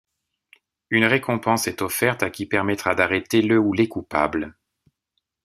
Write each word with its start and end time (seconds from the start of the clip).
Une 0.89 1.05
récompense 1.05 1.67
est 1.67 1.83
offerte 1.83 2.23
à 2.23 2.31
qui 2.31 2.47
permettra 2.47 2.95
d'arrêter 2.95 3.43
le 3.43 3.59
ou 3.59 3.71
les 3.71 3.87
coupables. 3.87 4.55